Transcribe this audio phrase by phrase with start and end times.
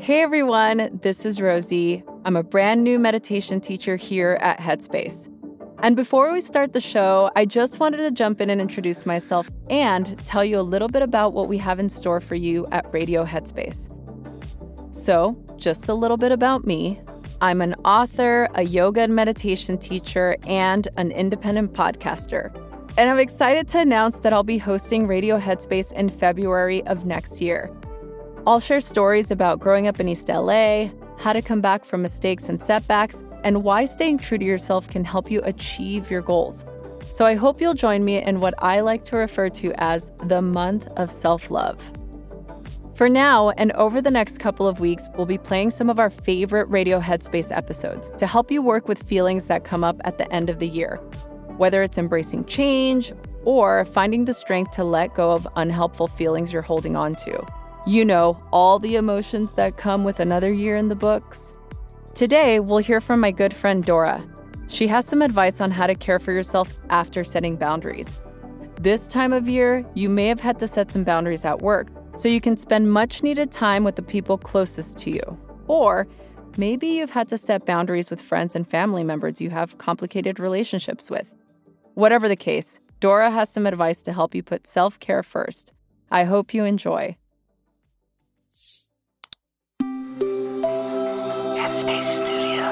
[0.00, 2.04] Hey everyone, this is Rosie.
[2.24, 5.28] I'm a brand new meditation teacher here at Headspace.
[5.82, 9.50] And before we start the show, I just wanted to jump in and introduce myself
[9.68, 12.86] and tell you a little bit about what we have in store for you at
[12.92, 13.88] Radio Headspace.
[14.94, 17.00] So, just a little bit about me.
[17.40, 22.54] I'm an author, a yoga and meditation teacher, and an independent podcaster.
[22.96, 27.40] And I'm excited to announce that I'll be hosting Radio Headspace in February of next
[27.40, 27.70] year.
[28.48, 30.88] I'll share stories about growing up in East LA,
[31.18, 35.04] how to come back from mistakes and setbacks, and why staying true to yourself can
[35.04, 36.64] help you achieve your goals.
[37.10, 40.40] So I hope you'll join me in what I like to refer to as the
[40.40, 41.78] month of self love.
[42.94, 46.08] For now, and over the next couple of weeks, we'll be playing some of our
[46.08, 50.32] favorite Radio Headspace episodes to help you work with feelings that come up at the
[50.32, 50.96] end of the year,
[51.58, 53.12] whether it's embracing change
[53.44, 57.46] or finding the strength to let go of unhelpful feelings you're holding on to.
[57.86, 61.54] You know, all the emotions that come with another year in the books.
[62.14, 64.26] Today, we'll hear from my good friend Dora.
[64.68, 68.20] She has some advice on how to care for yourself after setting boundaries.
[68.80, 72.28] This time of year, you may have had to set some boundaries at work so
[72.28, 75.38] you can spend much needed time with the people closest to you.
[75.66, 76.06] Or
[76.56, 81.10] maybe you've had to set boundaries with friends and family members you have complicated relationships
[81.10, 81.32] with.
[81.94, 85.72] Whatever the case, Dora has some advice to help you put self care first.
[86.10, 87.16] I hope you enjoy.
[88.50, 88.96] Headspace
[92.02, 92.64] Studios.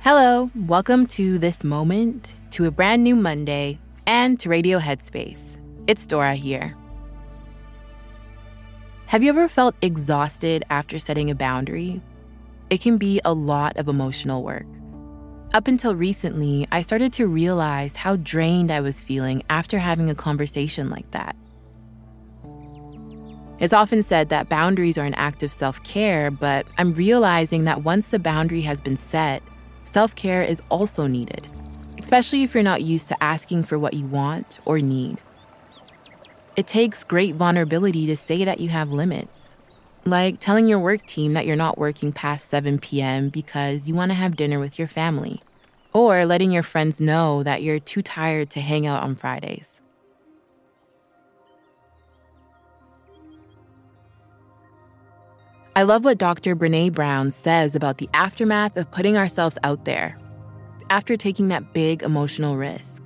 [0.00, 5.58] Hello, welcome to this moment, to a brand new Monday, and to Radio Headspace.
[5.86, 6.76] It's Dora here.
[9.06, 12.02] Have you ever felt exhausted after setting a boundary?
[12.68, 14.66] It can be a lot of emotional work.
[15.54, 20.14] Up until recently, I started to realize how drained I was feeling after having a
[20.14, 21.36] conversation like that.
[23.60, 27.84] It's often said that boundaries are an act of self care, but I'm realizing that
[27.84, 29.44] once the boundary has been set,
[29.84, 31.46] self care is also needed,
[32.00, 35.18] especially if you're not used to asking for what you want or need.
[36.56, 39.54] It takes great vulnerability to say that you have limits,
[40.06, 43.28] like telling your work team that you're not working past 7 p.m.
[43.28, 45.42] because you want to have dinner with your family,
[45.92, 49.80] or letting your friends know that you're too tired to hang out on Fridays.
[55.76, 56.54] I love what Dr.
[56.54, 60.16] Brene Brown says about the aftermath of putting ourselves out there
[60.90, 63.02] after taking that big emotional risk.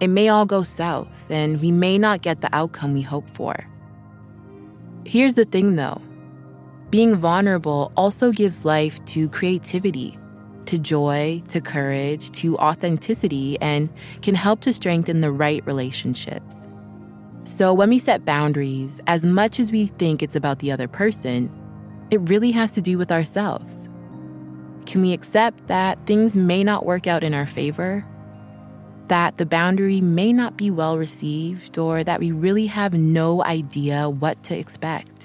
[0.00, 3.56] It may all go south, and we may not get the outcome we hope for.
[5.04, 6.00] Here's the thing though
[6.90, 10.18] being vulnerable also gives life to creativity,
[10.66, 13.88] to joy, to courage, to authenticity, and
[14.22, 16.68] can help to strengthen the right relationships.
[17.44, 21.50] So, when we set boundaries, as much as we think it's about the other person,
[22.10, 23.88] it really has to do with ourselves.
[24.84, 28.04] Can we accept that things may not work out in our favor?
[29.08, 34.08] That the boundary may not be well received, or that we really have no idea
[34.08, 35.15] what to expect?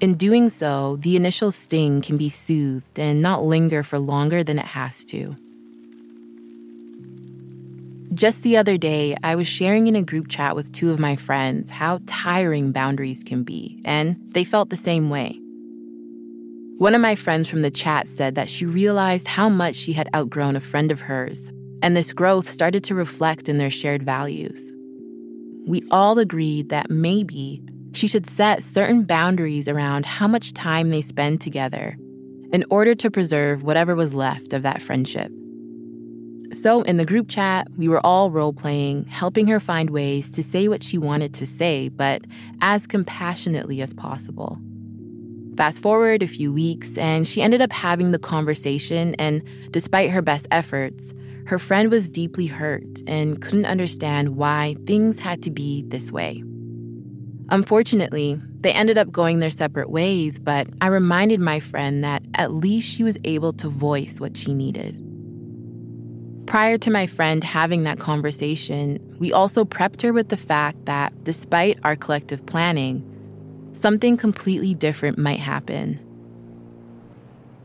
[0.00, 4.58] In doing so, the initial sting can be soothed and not linger for longer than
[4.58, 5.36] it has to.
[8.14, 11.16] Just the other day, I was sharing in a group chat with two of my
[11.16, 15.38] friends how tiring boundaries can be, and they felt the same way.
[16.78, 20.08] One of my friends from the chat said that she realized how much she had
[20.16, 24.72] outgrown a friend of hers, and this growth started to reflect in their shared values.
[25.66, 31.00] We all agreed that maybe she should set certain boundaries around how much time they
[31.00, 31.96] spend together
[32.52, 35.30] in order to preserve whatever was left of that friendship.
[36.52, 40.42] So, in the group chat, we were all role playing, helping her find ways to
[40.42, 42.22] say what she wanted to say, but
[42.60, 44.58] as compassionately as possible.
[45.56, 50.22] Fast forward a few weeks, and she ended up having the conversation, and despite her
[50.22, 51.14] best efforts,
[51.46, 56.42] her friend was deeply hurt and couldn't understand why things had to be this way.
[57.50, 62.52] Unfortunately, they ended up going their separate ways, but I reminded my friend that at
[62.52, 65.04] least she was able to voice what she needed.
[66.46, 71.12] Prior to my friend having that conversation, we also prepped her with the fact that
[71.24, 73.04] despite our collective planning,
[73.72, 75.98] something completely different might happen.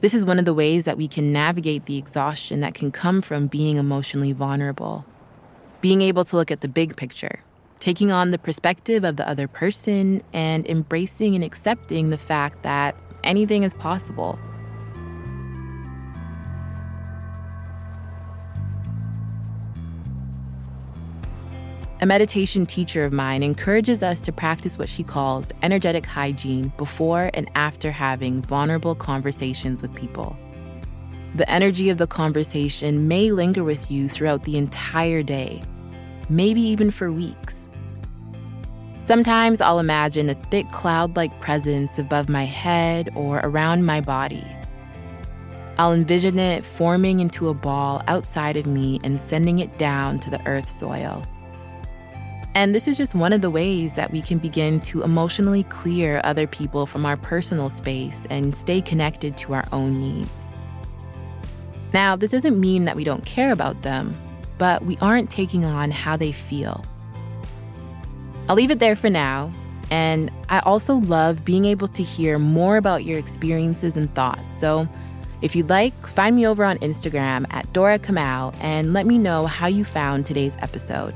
[0.02, 3.22] This is one of the ways that we can navigate the exhaustion that can come
[3.22, 5.06] from being emotionally vulnerable.
[5.82, 7.40] Being able to look at the big picture,
[7.86, 12.96] taking on the perspective of the other person, and embracing and accepting the fact that
[13.24, 14.40] anything is possible.
[22.02, 27.30] A meditation teacher of mine encourages us to practice what she calls energetic hygiene before
[27.36, 30.36] and after having vulnerable conversations with people.
[31.36, 35.62] The energy of the conversation may linger with you throughout the entire day,
[36.30, 37.70] maybe even for weeks.
[39.06, 44.44] Sometimes I'll imagine a thick cloud like presence above my head or around my body.
[45.78, 50.32] I'll envision it forming into a ball outside of me and sending it down to
[50.32, 51.24] the earth soil.
[52.56, 56.20] And this is just one of the ways that we can begin to emotionally clear
[56.24, 60.52] other people from our personal space and stay connected to our own needs.
[61.94, 64.16] Now, this doesn't mean that we don't care about them,
[64.58, 66.84] but we aren't taking on how they feel.
[68.48, 69.52] I'll leave it there for now.
[69.92, 74.58] And I also love being able to hear more about your experiences and thoughts.
[74.58, 74.88] So
[75.42, 79.46] if you'd like, find me over on Instagram at Dora Kamau and let me know
[79.46, 81.14] how you found today's episode.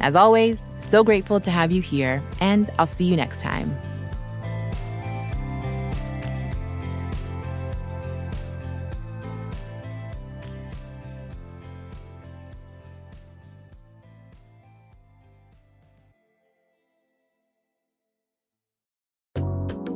[0.00, 3.78] As always, so grateful to have you here, and I'll see you next time.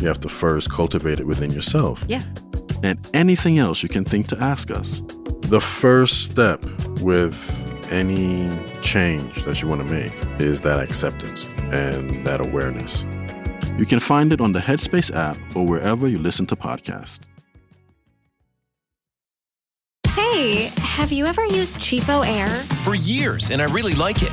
[0.00, 2.04] you have to first cultivate it within yourself.
[2.08, 2.22] Yeah.
[2.82, 5.02] And anything else you can think to ask us.
[5.42, 6.64] The first step
[7.00, 7.36] with
[7.90, 8.50] any
[8.82, 13.04] change that you want to make is that acceptance and that awareness.
[13.78, 17.20] You can find it on the Headspace app or wherever you listen to podcasts.
[20.08, 22.48] Hey, have you ever used CheapOair?
[22.84, 24.32] For years, and I really like it.